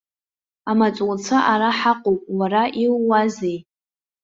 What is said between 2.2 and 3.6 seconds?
уара иууазеи.